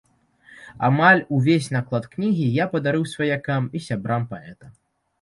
Амаль 0.87 1.21
увесь 1.41 1.69
наклад 1.77 2.09
кнігі 2.15 2.49
я 2.63 2.69
падарыў 2.75 3.09
сваякам 3.15 3.73
і 3.77 3.87
сябрам 3.93 4.31
паэта. 4.35 4.77